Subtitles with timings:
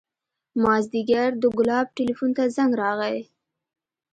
[0.63, 3.19] مازديګر د ګلاب ټېلفون ته زنګ راغى.